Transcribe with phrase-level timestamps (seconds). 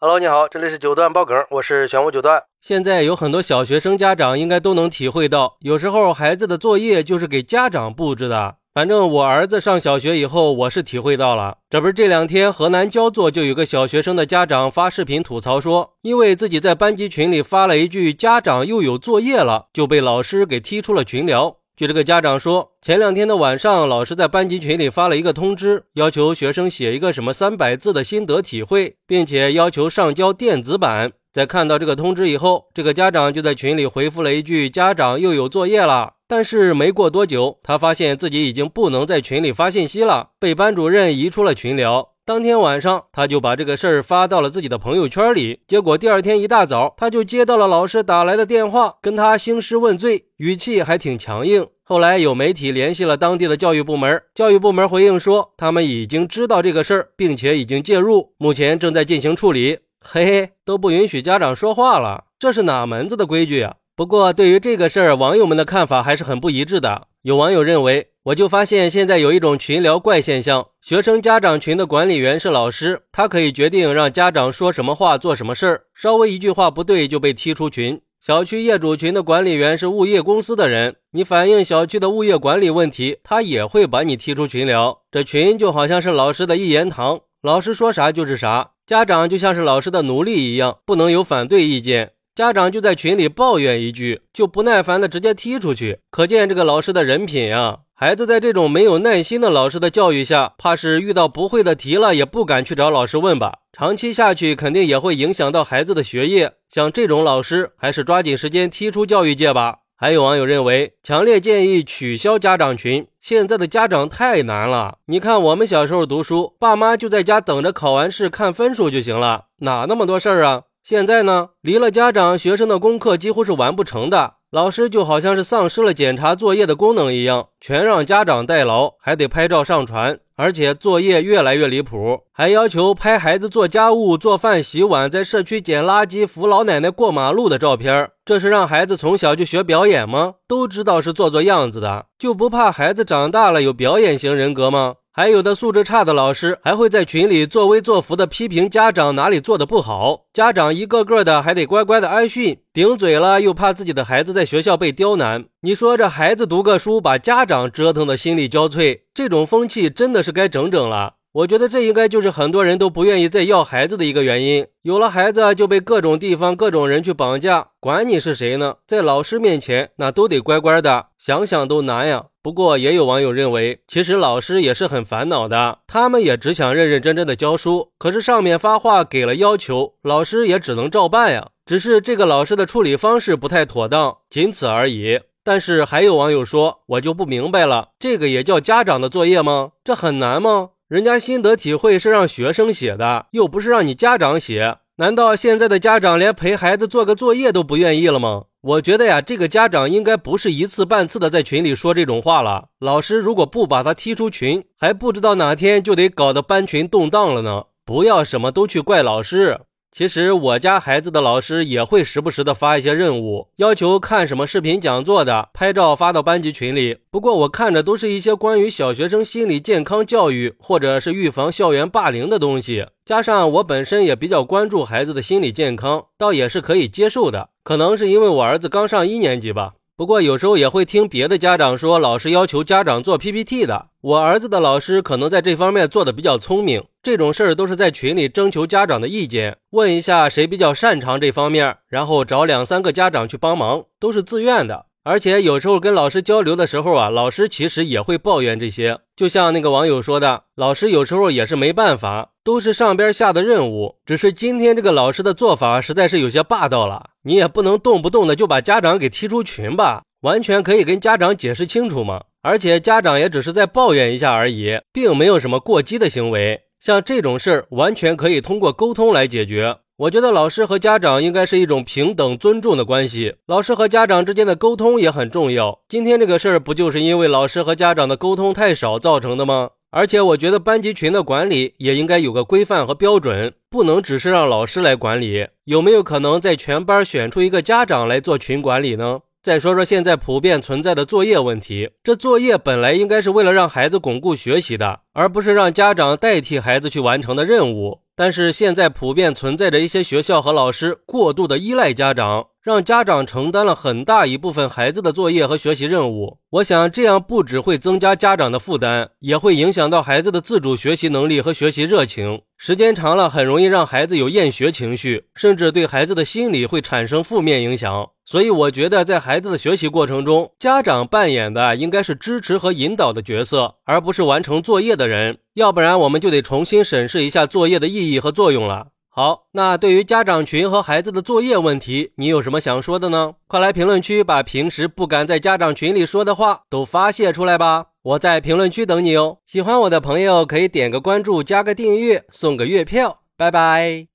[0.00, 2.44] Hello，你好，这里是九段爆梗，我是玄武九段。
[2.60, 8.58] 现在有很多小学生家长应该都能体会到，有时候孩子的作业就是给家长布置的。
[8.72, 11.56] 反正我儿子上小学以后，我是体会到了。
[11.68, 21.56] 这不是这两天河南焦作就有个小学生的家长发视频吐槽说，因为自己在班级群里发了一句“家长又有作业了”，就被老师给踢出了群聊。
[21.78, 31.12] 据这个家长说，前两天的晚上，老师在班级群里发了一个通知，要求学生写一个什么三百字的心得体会，并且要求上交电子版。
[31.32, 42.08] 在看到这个通知以后，这个家长就在群里回复了一句：“家长又有作业了。”但是没过多久，他发现自己已经不能在群里发信息了，被班主任移出了群聊。
[42.28, 45.60] 当天晚上，他就把这个事儿发到了自己的朋友圈里。
[45.66, 51.66] 结果第二天一大早，他就接到了老师打来的电话，跟他兴师问罪，语气还挺强硬。
[51.82, 59.78] 后来有媒体联系了当地的教育部门，教育部门回应说，他们已经知道这个事儿，并且已经介入，目前正在进行处理。
[59.98, 63.76] 嘿嘿，都不允许家长说话了，这是哪门子的规矩啊？
[63.98, 67.08] 不过对于这个事儿，网友们的看法还是很不一致的。
[67.22, 78.00] 有网友认为，我就发现现在有一种群聊怪现象：学生家长群的管理员是老师，他可以决定让家长说什么话、做什么事儿，稍微一句话不对就被踢出群。
[78.20, 85.00] 小区业主群的管理员是物业公司的人，你反映小区的物业管理问题，他也会把你踢出群聊。
[85.10, 92.12] 这群就好像是老师的一言堂，老师说啥就是啥，家长就像是老师的奴隶一样，不能有反对意见。
[92.38, 97.78] 家长就在群里抱怨一句，就不耐烦的直接踢出去，可见这个老师的人品呀。
[97.96, 103.58] 孩子在这种没有耐心的老师的教育下，怕是遇到不会的题了也不敢去找老师问吧。
[103.72, 106.52] 长期下去，肯定也会影响到孩子的学业。
[106.70, 109.78] 像这种老师，还是抓紧时间踢出教育界吧。
[109.96, 113.04] 还有网友认为，强烈建议取消家长群。
[113.20, 114.98] 现在的家长太难了。
[115.06, 120.62] 你看我们小时候读书，爸妈就在家等着考完试看分数就行了，哪那么多事儿啊？
[120.88, 124.36] 现在呢，离了家长，学生的功课几乎是完不成的。
[124.50, 138.08] 老师就好像是丧失了检查作业的功能一样，全让家长代劳，还得拍照上传，而且作业越来越离谱，还要求拍孩子做家务、做饭、洗碗，在社区捡垃圾、扶老奶奶过马路的照片。
[138.24, 140.36] 这是让孩子从小就学表演吗？
[140.48, 144.94] 都知道是做做样子的，就不怕孩子长大了有表演型人格吗？
[145.10, 155.46] 还有的素质差的老师，还会在群里作威作福的批评家长哪里做的不好，家长一个个的还得乖乖的挨训，顶嘴了又怕自己的孩子在学校被刁难。
[155.62, 161.14] 你说这孩子读个书，把家长折腾的心力交瘁，这种风气真的是该整整了。
[161.32, 164.66] 我觉得这应该就是很多人都不愿意再要孩子的一个原因。
[164.82, 168.76] 有了孩子就被各种地方、各种人去绑架，管你是谁呢？
[168.86, 172.24] 在老师面前，那都得乖乖的，想想都难呀。
[172.42, 181.50] 不过也有网友认为，其实老师也是很烦恼的，他们也只想认认真真的教书，可是上面发话给了要求，老师也只能照办呀。
[181.66, 185.20] 只是这个老师的处理方式不太妥当，仅此而已。
[185.44, 189.72] 但是还有网友说，我就不明白了，这个也叫家长的作业吗？
[189.84, 190.70] 这很难吗？
[190.88, 194.78] 人家心得体会是让学生写的，又不是让你家长写。
[194.96, 198.44] 难道现在的家长连陪孩子做个作业都不愿意了吗？
[198.62, 202.68] 我觉得呀，这个家长应该不是一次半次的在群里说这种话了。
[202.80, 207.64] 老师如果不把他踢出群，还不知道哪天就得搞得班群动荡了呢。
[207.84, 209.60] 不要什么都去怪老师。
[209.98, 216.98] 其实我家孩子的老师也会时不时的发一些任务，要求看什么视频讲座的，拍照发到班级群里。
[217.10, 227.48] 不过我看着都是一些关于小学生心理健康教育或者是预防校园霸凌的东西，加上我本身也比较关注孩子的心理健康，倒也是可以接受的。
[227.64, 229.72] 可能是因为我儿子刚上一年级吧。
[229.98, 233.88] 不过有时候也会听别的家长说，老师要求家长做 PPT 的。
[234.00, 244.86] 我儿子的老师可能在这方面做的比较聪明，这种事儿都是在群里征求家长的意见，问一下谁比较擅长这方面，然后找两三个家长去帮忙，都是自愿的。
[245.08, 248.98] 而且有时候跟老师交流的时候啊，老师其实也会抱怨这些。
[249.16, 253.96] 就像那个网友说的，老师有时候也是没办法，都是上边下的任务。
[254.04, 262.24] 只是今天这个老师的做法实在是有些霸道了，你也不能动不动的就把家长给踢出群吧，完全可以跟家长解释清楚嘛。
[262.42, 266.60] 而且家长也只是在抱怨一下而已，并没有什么过激的行为。
[266.78, 269.78] 像这种事儿，完全可以通过沟通来解决。
[269.98, 275.80] 我觉得老师和家长应该是一种平等尊重的关系，老师和家长之间的沟通也很重要。
[275.88, 279.70] 今天这个事儿不就是因为老师和家长的沟通太少造成的吗？
[279.90, 285.48] 而且我觉得班级群的管理也应该有个规范和标准，不能只是让老师来管理。
[285.64, 289.22] 有没有可能在全班选出一个家长来做群管理呢？
[289.42, 298.02] 再说说现在普遍存在的作业问题，这作业本来应该是为了让孩子巩固学习的，而不是让家长代替孩子去完成的任务。
[298.14, 306.38] 但是现在普遍存在着一些学校和老师过度的依赖家长，让家长承担了很大一部分孩子的作业和学习任务。
[306.50, 312.42] 我想这样不只会增加家长的负担，也会影响到孩子的自主学习能力和学习热情。
[312.56, 318.10] 时间长了，很容易让孩子有厌学情绪，甚至对孩子的心理会产生负面影响。
[318.24, 325.38] 所以，我觉得在孩子的学习过程中，家长扮演的应该是支持和引导的角色，而不是完成作业的人。
[325.54, 328.88] 要不然，我们就得重新审视一下作业的意义和作用了。
[329.08, 333.32] 好，那对于家长群和孩子的作业问题，你有什么想说的呢？
[333.48, 337.86] 快来评论区把平时不敢在家长群里说的话都发泄出来吧！
[338.02, 339.38] 我在评论区等你哦。
[339.44, 343.22] 喜欢我的朋友可以点个关注，加个订阅，送个月票。
[343.36, 344.08] 拜拜。